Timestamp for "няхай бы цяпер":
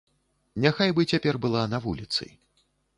0.65-1.41